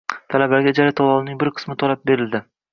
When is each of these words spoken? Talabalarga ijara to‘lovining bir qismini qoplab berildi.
Talabalarga 0.35 0.71
ijara 0.77 0.95
to‘lovining 1.01 1.39
bir 1.45 1.53
qismini 1.59 1.79
qoplab 1.85 2.13
berildi. 2.13 2.47